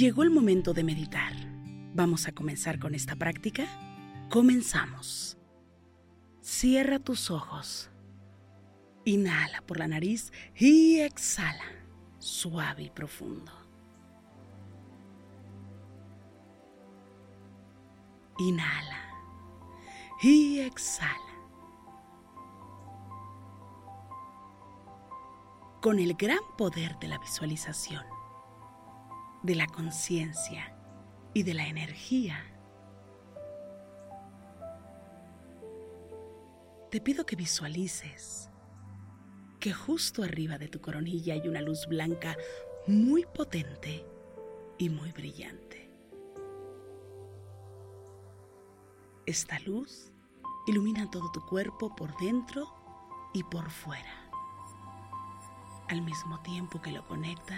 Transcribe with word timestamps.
Llegó 0.00 0.22
el 0.22 0.30
momento 0.30 0.72
de 0.72 0.82
meditar. 0.82 1.34
¿Vamos 1.92 2.26
a 2.26 2.32
comenzar 2.32 2.78
con 2.78 2.94
esta 2.94 3.16
práctica? 3.16 3.66
Comenzamos. 4.30 5.36
Cierra 6.40 6.98
tus 6.98 7.30
ojos. 7.30 7.90
Inhala 9.04 9.60
por 9.60 9.78
la 9.78 9.88
nariz 9.88 10.32
y 10.56 11.00
exhala, 11.00 11.66
suave 12.18 12.84
y 12.84 12.90
profundo. 12.90 13.52
Inhala 18.38 19.04
y 20.22 20.60
exhala. 20.60 21.12
Con 25.82 25.98
el 25.98 26.14
gran 26.14 26.40
poder 26.56 26.98
de 27.00 27.08
la 27.08 27.18
visualización, 27.18 28.19
de 29.42 29.54
la 29.54 29.66
conciencia 29.66 30.74
y 31.32 31.42
de 31.42 31.54
la 31.54 31.66
energía, 31.66 32.44
te 36.90 37.00
pido 37.00 37.24
que 37.24 37.36
visualices 37.36 38.50
que 39.60 39.72
justo 39.72 40.22
arriba 40.22 40.58
de 40.58 40.68
tu 40.68 40.80
coronilla 40.80 41.34
hay 41.34 41.46
una 41.48 41.60
luz 41.60 41.86
blanca 41.86 42.36
muy 42.86 43.24
potente 43.26 44.04
y 44.78 44.88
muy 44.88 45.12
brillante. 45.12 45.90
Esta 49.26 49.60
luz 49.60 50.12
ilumina 50.66 51.10
todo 51.10 51.30
tu 51.30 51.40
cuerpo 51.46 51.94
por 51.94 52.16
dentro 52.16 52.74
y 53.32 53.44
por 53.44 53.70
fuera, 53.70 54.30
al 55.88 56.02
mismo 56.02 56.40
tiempo 56.40 56.80
que 56.80 56.90
lo 56.90 57.06
conecta 57.06 57.56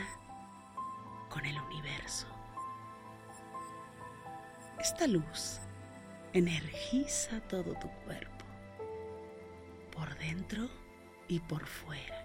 con 1.32 1.46
el 1.46 1.58
universo. 1.58 2.26
Esta 4.78 5.06
luz 5.06 5.60
energiza 6.34 7.40
todo 7.48 7.72
tu 7.78 7.88
cuerpo, 8.04 8.44
por 9.90 10.14
dentro 10.18 10.68
y 11.28 11.40
por 11.40 11.66
fuera. 11.66 12.22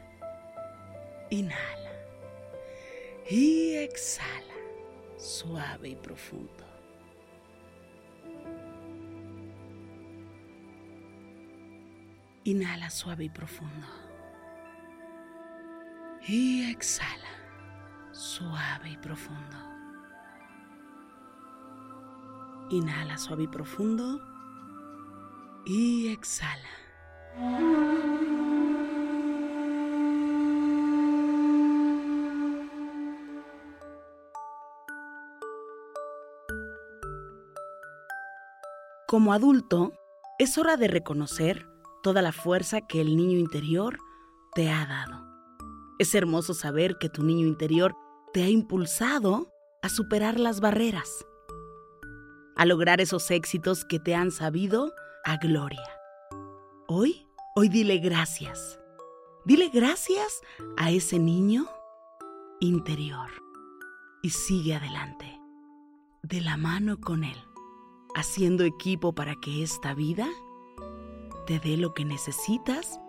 Inhala 1.30 1.92
y 3.30 3.76
exhala, 3.76 4.56
suave 5.18 5.90
y 5.90 5.96
profundo. 5.96 6.66
Inhala 12.44 12.90
suave 12.90 13.26
y 13.26 13.30
profundo. 13.30 13.88
Y 16.28 16.70
exhala, 16.72 17.37
suave 18.18 18.90
y 18.90 18.98
profundo. 18.98 19.58
Inhala 22.70 23.18
suave 23.18 23.44
y 23.44 23.48
profundo. 23.48 24.20
Y 25.66 26.08
exhala. 26.08 26.68
Como 39.08 39.34
adulto, 39.34 39.94
es 40.40 40.58
hora 40.58 40.76
de 40.76 40.88
reconocer 40.88 41.70
toda 42.02 42.22
la 42.22 42.32
fuerza 42.32 42.82
que 42.82 43.00
el 43.02 43.16
niño 43.16 43.38
interior 43.38 44.00
te 44.54 44.70
ha 44.70 44.86
dado. 44.86 45.26
Es 46.00 46.14
hermoso 46.16 46.54
saber 46.54 46.98
que 46.98 47.10
tu 47.10 47.24
niño 47.24 47.48
interior 47.48 47.96
te 48.34 48.44
ha 48.44 48.50
impulsado 48.50 49.52
a 49.82 49.90
superar 49.90 50.40
las 50.40 50.60
barreras, 50.60 51.26
a 52.56 52.66
lograr 52.66 53.02
esos 53.02 53.30
éxitos 53.32 53.86
que 53.86 54.00
te 54.00 54.16
han 54.16 54.32
sabido 54.32 54.94
a 55.24 55.38
gloria. 55.38 55.90
Hoy, 56.88 57.28
hoy 57.56 57.70
dile 57.70 57.98
gracias. 57.98 58.80
Dile 59.46 59.70
gracias 59.70 60.42
a 60.78 60.92
ese 60.92 61.20
niño 61.20 61.68
interior 62.60 63.30
y 64.22 64.32
sigue 64.32 64.76
adelante, 64.76 65.40
de 66.24 66.42
la 66.42 66.58
mano 66.58 67.00
con 67.00 67.24
él 67.24 67.38
haciendo 68.18 68.64
equipo 68.64 69.14
para 69.14 69.36
que 69.36 69.62
esta 69.62 69.94
vida 69.94 70.28
te 71.46 71.60
dé 71.60 71.78
lo 71.78 71.94
que 71.94 72.04
necesitas 72.04 73.00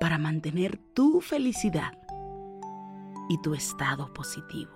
para 0.00 0.18
mantener 0.18 0.76
tu 0.92 1.20
felicidad 1.20 1.92
y 3.28 3.38
tu 3.42 3.54
estado 3.54 4.12
positivo. 4.12 4.72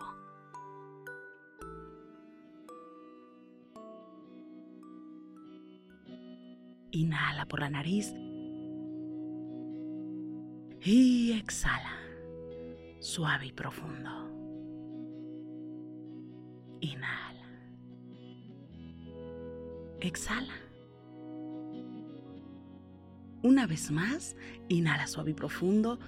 Inhala 6.93 7.47
por 7.47 7.61
la 7.61 7.71
nariz 7.71 8.13
y 10.83 11.33
exhala, 11.33 11.97
suave 13.01 13.47
y 13.47 13.53
profundo. 13.53 14.11
Inhala. 16.81 17.47
Exhala. 20.01 20.55
Una 23.43 23.67
vez 23.67 23.91
más, 23.91 24.35
inhala 24.69 25.07
suave 25.07 25.31
y 25.31 25.35
profundo 25.35 25.99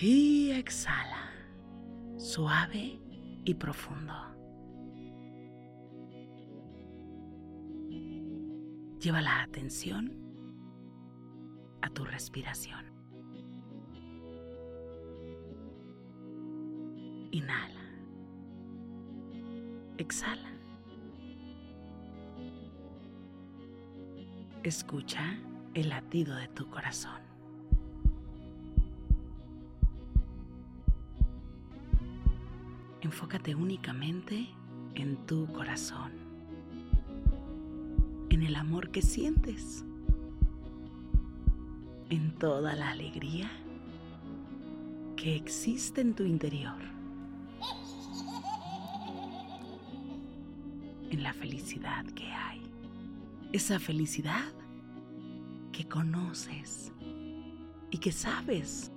y 0.00 0.50
exhala, 0.52 1.31
suave 2.22 3.00
y 3.44 3.54
profundo. 3.54 4.14
Lleva 9.00 9.20
la 9.20 9.42
atención 9.42 10.12
a 11.82 11.90
tu 11.90 12.04
respiración. 12.04 12.86
Inhala. 17.32 17.80
Exhala. 19.98 20.52
Escucha 24.62 25.36
el 25.74 25.88
latido 25.88 26.36
de 26.36 26.46
tu 26.48 26.70
corazón. 26.70 27.31
Enfócate 33.02 33.56
únicamente 33.56 34.48
en 34.94 35.16
tu 35.26 35.46
corazón, 35.52 36.12
en 38.30 38.44
el 38.44 38.54
amor 38.54 38.92
que 38.92 39.02
sientes, 39.02 39.84
en 42.10 42.32
toda 42.38 42.76
la 42.76 42.90
alegría 42.90 43.50
que 45.16 45.34
existe 45.34 46.00
en 46.00 46.14
tu 46.14 46.22
interior, 46.22 46.78
en 51.10 51.24
la 51.24 51.32
felicidad 51.32 52.06
que 52.14 52.26
hay. 52.26 52.62
Esa 53.52 53.80
felicidad 53.80 54.52
que 55.72 55.88
conoces 55.88 56.92
y 57.90 57.98
que 57.98 58.12
sabes, 58.12 58.92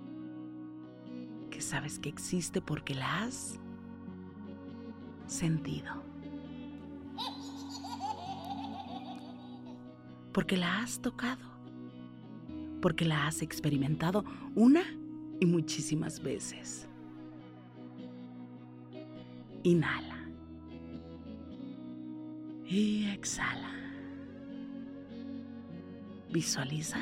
que 1.49 1.59
sabes 1.59 1.97
que 1.97 2.09
existe 2.09 2.61
porque 2.61 2.93
la 2.93 3.23
has 3.23 3.59
sentido, 5.27 6.03
porque 10.31 10.57
la 10.57 10.81
has 10.81 10.99
tocado, 10.99 11.45
porque 12.81 13.05
la 13.05 13.27
has 13.27 13.41
experimentado 13.41 14.23
una 14.55 14.83
y 15.39 15.45
muchísimas 15.45 16.21
veces. 16.21 16.87
Inhala 19.63 20.29
y 22.67 23.05
exhala. 23.07 23.71
Visualiza 26.31 26.99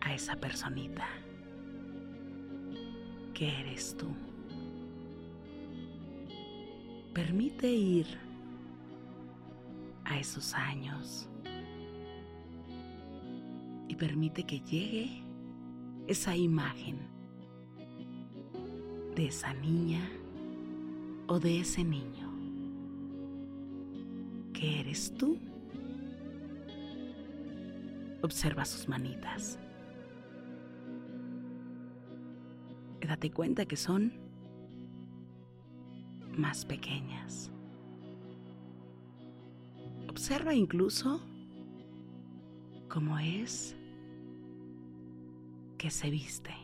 a 0.00 0.14
esa 0.14 0.36
personita 0.36 1.08
que 3.32 3.60
eres 3.60 3.96
tú. 3.96 4.14
Permite 7.12 7.70
ir 7.70 8.06
a 10.04 10.18
esos 10.18 10.54
años 10.54 11.28
y 13.88 13.94
permite 13.94 14.44
que 14.44 14.60
llegue 14.60 15.22
esa 16.06 16.34
imagen 16.34 16.98
de 19.14 19.26
esa 19.26 19.52
niña 19.54 20.00
o 21.26 21.38
de 21.38 21.60
ese 21.60 21.84
niño 21.84 22.32
que 24.54 24.80
eres 24.80 25.12
tú. 25.14 25.38
Observa 28.22 28.64
sus 28.64 28.88
manitas. 28.88 29.58
Date 33.06 33.30
cuenta 33.30 33.66
que 33.66 33.76
son 33.76 34.21
más 36.36 36.64
pequeñas. 36.64 37.50
Observa 40.08 40.54
incluso 40.54 41.20
cómo 42.88 43.18
es 43.18 43.76
que 45.78 45.90
se 45.90 46.10
viste. 46.10 46.54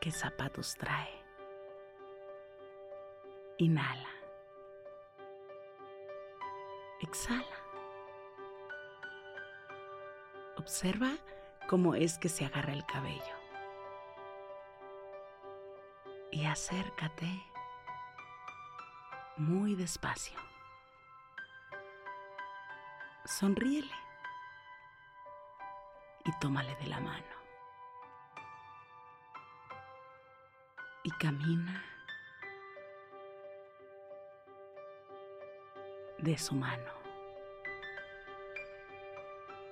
¿Qué 0.00 0.10
zapatos 0.10 0.74
trae? 0.74 1.22
Inhala. 3.58 4.08
Exhala. 7.00 7.61
Observa 10.62 11.10
cómo 11.68 11.96
es 11.96 12.18
que 12.18 12.28
se 12.28 12.44
agarra 12.44 12.72
el 12.72 12.86
cabello. 12.86 13.34
Y 16.30 16.46
acércate 16.46 17.26
muy 19.38 19.74
despacio. 19.74 20.38
Sonríele 23.24 23.90
y 26.26 26.30
tómale 26.38 26.76
de 26.76 26.86
la 26.86 27.00
mano. 27.00 27.36
Y 31.02 31.10
camina 31.10 31.84
de 36.18 36.38
su 36.38 36.54
mano. 36.54 37.01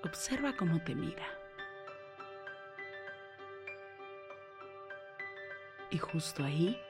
Observa 0.02 0.56
cómo 0.56 0.82
te 0.82 0.94
mira. 0.94 1.26
Y 5.90 5.98
justo 5.98 6.44
ahí, 6.44 6.80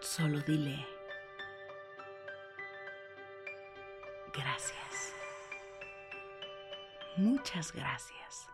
solo 0.00 0.40
dile, 0.40 0.86
gracias. 4.32 5.14
Muchas 7.16 7.72
gracias. 7.72 8.48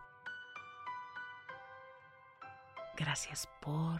Gracias 2.97 3.47
por 3.61 3.99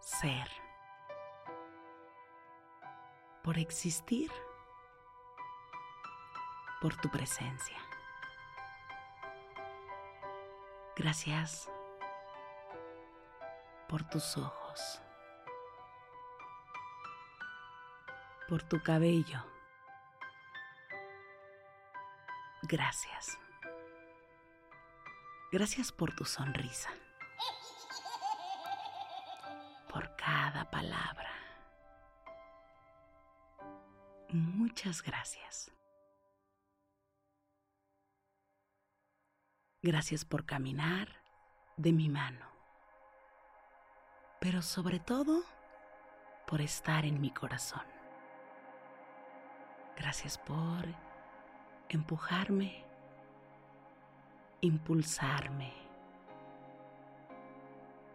ser 0.00 0.48
por 3.42 3.58
existir, 3.58 4.30
por 6.80 6.96
tu 6.96 7.10
presencia. 7.10 7.78
Gracias 10.96 11.70
por 13.88 14.02
tus 14.08 14.36
ojos, 14.36 15.00
por 18.48 18.62
tu 18.62 18.82
cabello. 18.82 19.44
Gracias. 22.62 23.38
Gracias 25.52 25.92
por 25.92 26.14
tu 26.14 26.24
sonrisa, 26.24 26.90
por 29.88 30.16
cada 30.16 30.68
palabra 30.70 31.36
Muchas 34.36 35.02
gracias. 35.02 35.70
Gracias 39.88 40.24
por 40.24 40.44
caminar 40.44 41.06
de 41.76 41.92
mi 41.92 42.08
mano, 42.08 42.44
pero 44.40 44.60
sobre 44.60 44.98
todo 44.98 45.44
por 46.48 46.60
estar 46.60 47.04
en 47.04 47.20
mi 47.20 47.30
corazón. 47.30 47.84
Gracias 49.96 50.38
por 50.38 50.84
empujarme, 51.88 52.84
impulsarme 54.60 55.72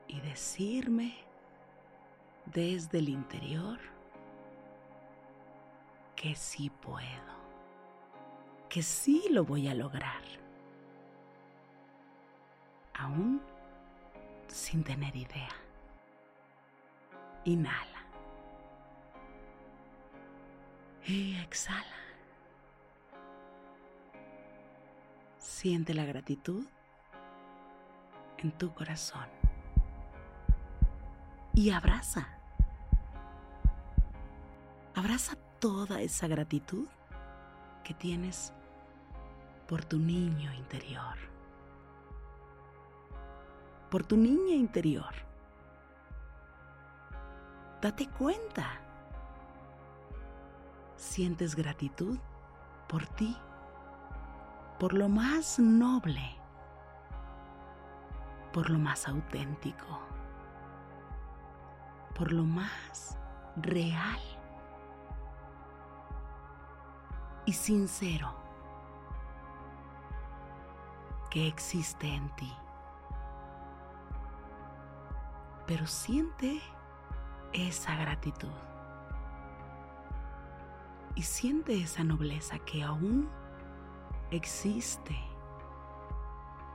y 0.10 0.20
decirme 0.20 1.20
desde 2.48 2.98
el 2.98 3.08
interior 3.08 3.80
que 6.18 6.36
sí 6.36 6.70
puedo, 6.70 7.34
que 8.68 8.84
sí 8.84 9.24
lo 9.30 9.46
voy 9.46 9.70
a 9.70 9.74
lograr, 9.74 10.41
aún 13.02 13.42
sin 14.48 14.84
tener 14.84 15.16
idea. 15.16 15.56
Inhala 17.46 18.06
y 21.06 21.36
exhala. 21.38 21.86
Siente 25.38 25.94
la 25.94 26.06
gratitud 26.06 26.66
en 28.38 28.52
tu 28.52 28.74
corazón 28.74 29.28
y 31.54 31.72
abraza. 31.72 32.28
Abraza 34.96 35.36
toda 35.60 36.02
esa 36.02 36.28
gratitud 36.28 36.88
que 37.84 37.94
tienes 37.94 38.54
por 39.68 39.86
tu 39.86 39.98
niño 40.00 40.54
interior, 40.54 41.16
por 43.92 44.06
tu 44.06 44.16
niña 44.16 44.56
interior. 44.56 45.14
Date 47.82 48.08
cuenta. 48.08 48.80
Sientes 50.96 51.56
gratitud 51.56 52.18
por 52.88 53.06
ti, 53.06 53.36
por 54.80 54.94
lo 54.94 55.10
más 55.10 55.60
noble, 55.60 56.38
por 58.54 58.70
lo 58.70 58.80
más 58.80 59.08
auténtico, 59.10 60.00
por 62.16 62.32
lo 62.32 62.44
más 62.44 63.18
real 63.58 64.22
y 67.46 67.52
sincero 67.52 68.34
que 71.30 71.48
existe 71.48 72.08
en 72.08 72.34
ti. 72.36 72.54
Pero 75.68 75.88
siente 75.88 76.62
esa 77.54 77.96
gratitud 77.96 78.52
y 81.16 81.24
siente 81.24 81.82
esa 81.82 82.04
nobleza 82.04 82.60
que 82.60 82.84
aún 82.84 83.30
existe 84.32 85.18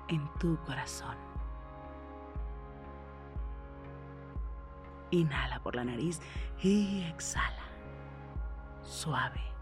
en 0.09 0.29
tu 0.39 0.59
corazón. 0.65 1.17
Inhala 5.11 5.61
por 5.61 5.77
la 5.77 5.85
nariz 5.85 6.21
y 6.63 7.03
exhala. 7.05 7.65
Suave 8.83 9.57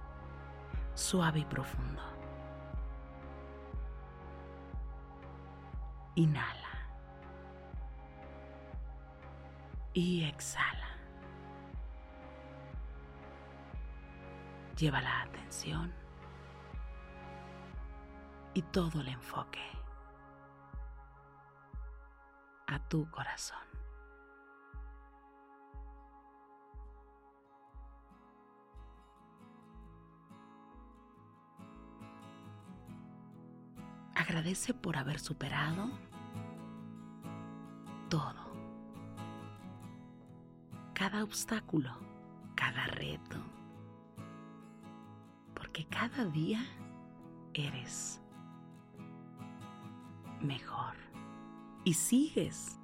suave 0.95 1.41
y 1.41 1.45
profundo. 1.45 2.03
Inhala. 6.15 6.64
y 9.95 10.25
exhala. 10.25 10.89
Lleva 14.77 15.01
la 15.01 15.23
atención 15.23 15.95
y 18.55 18.63
todo 18.63 19.01
el 19.01 19.09
enfoque 19.09 19.63
a 22.67 22.79
tu 22.89 23.09
corazón. 23.11 23.59
Agradece 34.17 34.75
por 34.75 34.97
haber 34.97 35.21
superado 35.21 35.91
Cada 41.05 41.23
obstáculo, 41.23 41.91
cada 42.55 42.87
reto. 42.87 43.37
Porque 45.53 45.85
cada 45.85 46.25
día 46.25 46.65
eres 47.53 48.23
mejor. 50.41 50.95
Y 51.85 51.93
sigues 51.93 52.81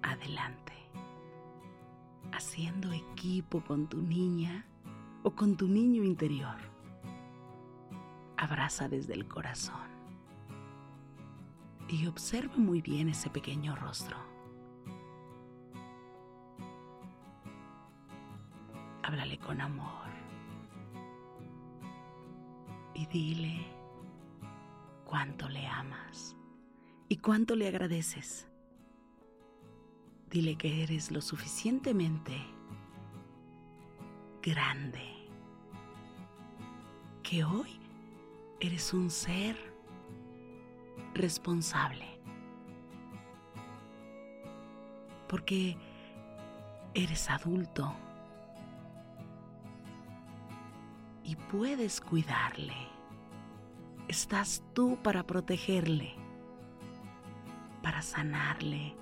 adelante, 0.00 0.72
haciendo 2.32 2.90
equipo 2.92 3.60
con 3.60 3.86
tu 3.86 4.00
niña 4.00 4.64
o 5.22 5.32
con 5.32 5.58
tu 5.58 5.68
niño 5.68 6.04
interior. 6.04 6.56
Abraza 8.38 8.88
desde 8.88 9.12
el 9.12 9.28
corazón 9.28 9.90
y 11.86 12.06
observa 12.06 12.56
muy 12.56 12.80
bien 12.80 13.10
ese 13.10 13.28
pequeño 13.28 13.76
rostro. 13.76 14.35
Con 19.46 19.60
amor. 19.60 20.08
Y 22.94 23.06
dile 23.06 23.64
cuánto 25.04 25.48
le 25.48 25.64
amas 25.68 26.36
y 27.08 27.18
cuánto 27.18 27.54
le 27.54 27.68
agradeces. 27.68 28.48
Dile 30.30 30.56
que 30.56 30.82
eres 30.82 31.12
lo 31.12 31.20
suficientemente 31.20 32.36
grande, 34.42 35.28
que 37.22 37.44
hoy 37.44 37.78
eres 38.58 38.92
un 38.92 39.10
ser 39.10 39.56
responsable, 41.14 42.18
porque 45.28 45.76
eres 46.94 47.30
adulto 47.30 47.94
puedes 51.50 52.00
cuidarle. 52.00 52.74
Estás 54.08 54.62
tú 54.72 54.98
para 55.02 55.24
protegerle, 55.26 56.14
para 57.82 58.02
sanarle, 58.02 58.96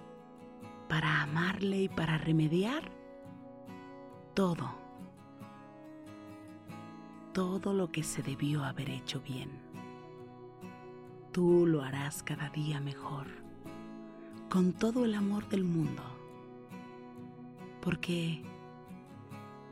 para 0.88 1.22
amarle 1.22 1.82
y 1.82 1.88
para 1.88 2.18
remediar 2.18 2.90
todo, 4.34 4.70
todo 7.32 7.72
lo 7.72 7.90
que 7.90 8.02
se 8.02 8.22
debió 8.22 8.64
haber 8.64 8.90
hecho 8.90 9.20
bien. 9.20 9.50
Tú 11.32 11.66
lo 11.66 11.82
harás 11.82 12.22
cada 12.22 12.48
día 12.50 12.80
mejor, 12.80 13.26
con 14.48 14.72
todo 14.72 15.04
el 15.04 15.14
amor 15.14 15.48
del 15.48 15.64
mundo, 15.64 16.02
porque 17.82 18.42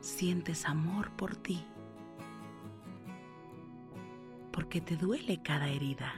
sientes 0.00 0.66
amor 0.66 1.10
por 1.12 1.36
ti 1.36 1.64
porque 4.52 4.80
te 4.80 4.96
duele 4.96 5.42
cada 5.42 5.68
herida. 5.68 6.12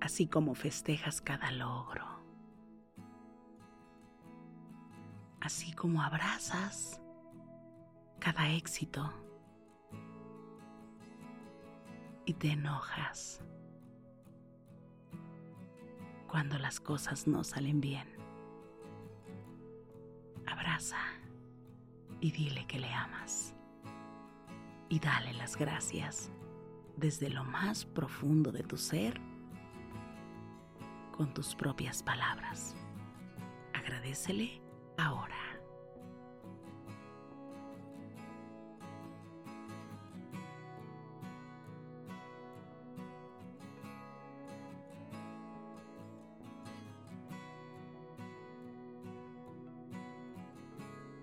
Así 0.00 0.28
como 0.28 0.54
festejas 0.54 1.22
cada 1.22 1.50
logro. 1.50 2.04
Así 5.40 5.72
como 5.72 6.02
abrazas 6.02 7.00
cada 8.18 8.50
éxito. 8.50 9.10
Y 12.26 12.34
te 12.34 12.50
enojas 12.52 13.42
cuando 16.28 16.58
las 16.58 16.80
cosas 16.80 17.26
no 17.26 17.44
salen 17.44 17.80
bien. 17.80 18.08
Abraza 20.46 20.98
y 22.20 22.30
dile 22.32 22.66
que 22.66 22.78
le 22.78 22.92
amas 22.92 23.53
y 24.94 25.00
dale 25.00 25.32
las 25.32 25.56
gracias 25.56 26.30
desde 26.96 27.28
lo 27.28 27.42
más 27.42 27.84
profundo 27.84 28.52
de 28.52 28.62
tu 28.62 28.76
ser 28.76 29.20
con 31.10 31.34
tus 31.34 31.56
propias 31.56 32.00
palabras. 32.00 32.76
Agradecele 33.72 34.62
ahora. 34.96 35.34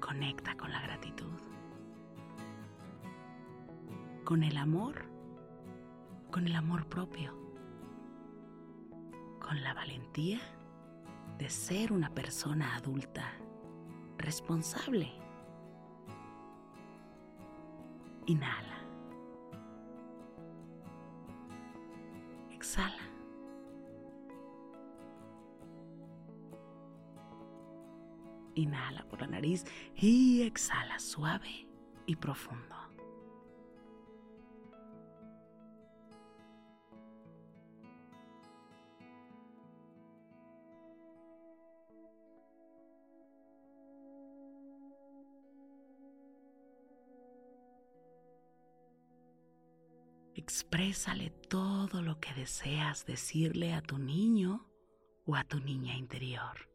Conecta 0.02 0.58
con 0.58 0.74
la 0.74 0.82
gratitud 0.82 1.32
con 4.32 4.44
el 4.44 4.56
amor, 4.56 4.96
con 6.32 6.48
el 6.48 6.56
amor 6.56 6.88
propio, 6.88 7.38
con 9.42 9.62
la 9.62 9.74
valentía 9.74 10.40
de 11.38 11.50
ser 11.50 11.92
una 11.92 12.10
persona 12.12 12.78
adulta, 12.78 13.34
responsable. 14.18 15.12
Inhala. 18.26 18.78
Exhala. 22.52 23.04
Inhala 28.56 29.04
por 29.10 29.20
la 29.20 29.28
nariz 29.28 29.66
y 29.94 30.44
exhala 30.44 31.00
suave 31.00 31.68
y 32.06 32.16
profundo. 32.16 32.81
Exprésale 50.74 51.32
todo 51.50 52.02
lo 52.02 52.22
que 52.22 52.34
deseas 52.34 53.06
decirle 53.06 53.74
a 53.74 53.82
tu 53.82 53.98
niño 53.98 54.70
o 55.26 55.36
a 55.36 55.44
tu 55.44 55.60
niña 55.60 55.98
interior. 55.98 56.70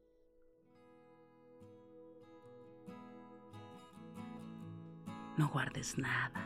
No 5.39 5.49
guardes 5.49 5.97
nada. 5.97 6.45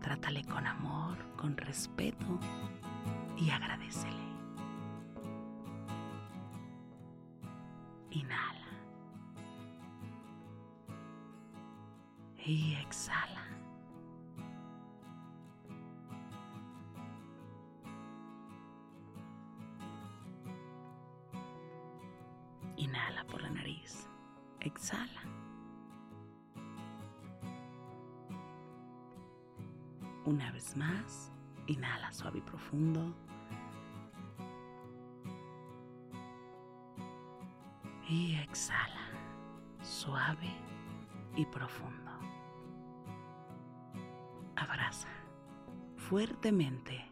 Trátale 0.00 0.44
con 0.44 0.64
amor, 0.64 1.18
con 1.36 1.56
respeto 1.56 2.38
y 3.36 3.50
agradecele. 3.50 4.14
Inhala. 8.12 8.68
Y 12.46 12.74
exhala. 12.74 13.49
Y 32.40 32.50
profundo. 32.50 33.14
Y 38.08 38.34
exhala, 38.36 39.06
suave 39.82 40.50
y 41.36 41.44
profundo. 41.46 42.10
Abraza 44.56 45.08
fuertemente 45.96 47.04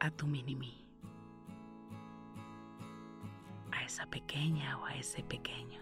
a 0.00 0.10
tu 0.10 0.26
mini 0.26 0.54
mí 0.54 0.84
esa 3.84 4.06
pequeña 4.06 4.78
o 4.78 4.86
a 4.86 4.96
ese 4.96 5.22
pequeño 5.22 5.80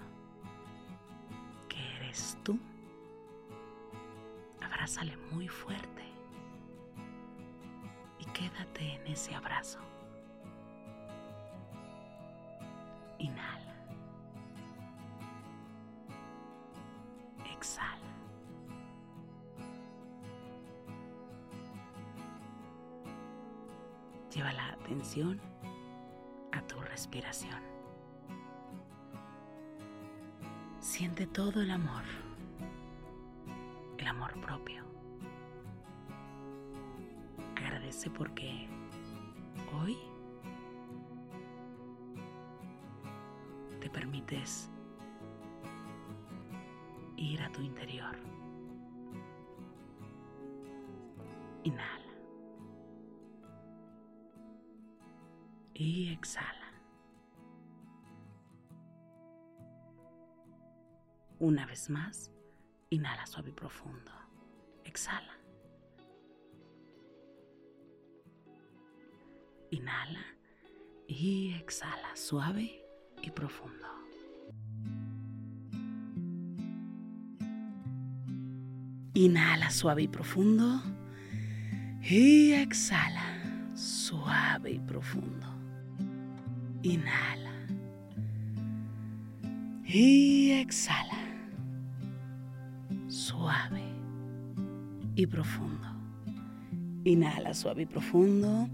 que 1.68 1.78
eres 1.96 2.36
tú. 2.42 2.58
Abrázale 4.60 5.16
muy 5.30 5.48
fuerte 5.48 6.11
Quédate 8.52 8.94
en 8.94 9.06
ese 9.06 9.34
abrazo. 9.34 9.78
Inhala. 13.18 13.74
Exhala. 17.54 17.98
Lleva 24.34 24.52
la 24.52 24.72
atención 24.72 25.40
a 26.52 26.60
tu 26.62 26.80
respiración. 26.80 27.60
Siente 30.80 31.26
todo 31.26 31.62
el 31.62 31.70
amor. 31.70 32.02
Porque 38.10 38.68
hoy 39.74 39.96
te 43.80 43.88
permites 43.88 44.70
ir 47.16 47.40
a 47.42 47.50
tu 47.52 47.62
interior. 47.62 48.16
Inhala. 51.62 52.12
Y 55.74 56.12
exhala. 56.12 56.72
Una 61.38 61.66
vez 61.66 61.88
más, 61.88 62.30
inhala 62.90 63.26
suave 63.26 63.50
y 63.50 63.52
profundo. 63.52 64.12
Exhala. 64.84 65.41
Inhala 69.72 70.20
y 71.08 71.54
exhala 71.54 72.14
suave 72.14 72.84
y 73.22 73.30
profundo. 73.30 73.88
Inhala 79.14 79.70
suave 79.70 80.02
y 80.02 80.08
profundo. 80.08 80.82
Y 82.02 82.52
exhala 82.52 83.24
suave 83.74 84.72
y 84.72 84.78
profundo. 84.78 85.46
Inhala. 86.82 87.52
Y 89.86 90.50
exhala. 90.50 91.18
Suave 93.08 93.84
y 95.16 95.26
profundo. 95.26 95.88
Inhala 97.04 97.54
suave 97.54 97.82
y 97.82 97.86
profundo. 97.86 98.68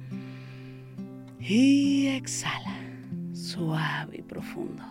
Y 1.51 2.09
exhala. 2.09 2.77
Suave 3.33 4.19
y 4.19 4.23
profundo. 4.23 4.83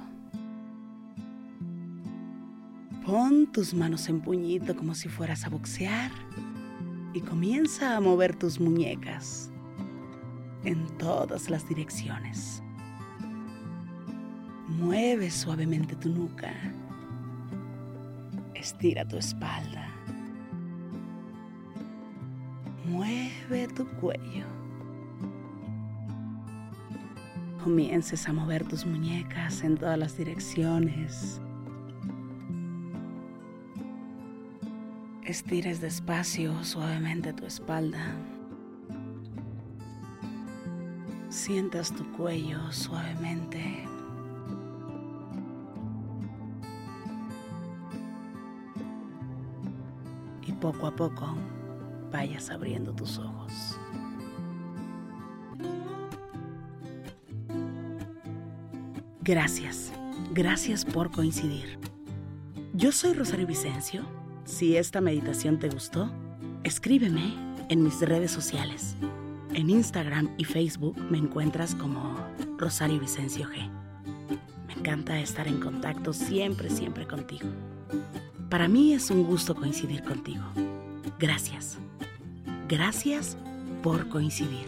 Pon 3.06 3.46
tus 3.52 3.76
manos 3.76 4.10
en 4.10 4.22
puñito 4.22 4.76
como 4.76 4.96
si 4.96 5.08
fueras 5.08 5.46
a 5.46 5.50
boxear 5.50 6.10
y 7.14 7.22
comienza 7.22 7.96
a 7.96 8.02
mover 8.02 8.36
tus 8.36 8.60
muñecas 8.60 9.52
en 10.64 10.88
todas 10.98 11.52
las 11.52 11.70
direcciones. 11.70 12.64
Mueve 14.68 15.30
suavemente 15.30 15.96
tu 15.96 16.10
nuca. 16.10 16.56
Estira 18.56 19.08
tu 19.08 19.18
espalda. 19.18 19.90
Mueve 22.88 23.68
tu 23.76 23.88
cuello. 24.00 24.67
Comiences 27.68 28.30
a 28.30 28.32
mover 28.32 28.66
tus 28.66 28.86
muñecas 28.86 29.62
en 29.62 29.76
todas 29.76 30.00
las 30.00 30.18
direcciones. 30.18 31.42
Estires 35.26 35.82
despacio, 35.82 36.64
suavemente 36.64 37.34
tu 37.34 37.46
espalda. 37.46 38.16
Sientas 41.28 41.92
tu 41.92 42.10
cuello 42.14 42.72
suavemente. 42.72 43.84
Y 50.46 50.54
poco 50.54 50.88
a 50.88 50.96
poco 50.96 51.36
vayas 52.14 52.50
abriendo 52.50 52.94
tus 52.94 53.20
ojos. 53.20 53.78
Gracias, 59.28 59.92
gracias 60.32 60.86
por 60.86 61.12
coincidir. 61.12 61.78
Yo 62.74 62.94
soy 62.94 63.12
Rosario 63.12 63.46
Vicencio. 63.46 64.06
Si 64.46 64.78
esta 64.78 65.02
meditación 65.02 65.60
te 65.60 65.68
gustó, 65.68 66.10
escríbeme 66.64 67.36
en 67.68 67.84
mis 67.84 68.00
redes 68.00 68.32
sociales. 68.32 68.96
En 69.54 69.70
Instagram 69.70 70.30
y 70.38 70.46
Facebook 70.46 70.98
me 71.12 71.18
encuentras 71.18 71.76
como 71.76 72.16
Rosario 72.58 73.02
Vicencio 73.02 73.50
G. 73.50 73.70
Me 74.68 74.74
encanta 74.76 75.20
estar 75.20 75.46
en 75.46 75.60
contacto 75.60 76.14
siempre, 76.14 76.70
siempre 76.70 77.06
contigo. 77.06 77.50
Para 78.50 78.70
mí 78.70 78.94
es 78.94 79.12
un 79.12 79.26
gusto 79.26 79.56
coincidir 79.56 80.04
contigo. 80.04 80.46
Gracias. 81.20 81.78
Gracias 82.70 83.36
por 83.84 84.08
coincidir. 84.08 84.68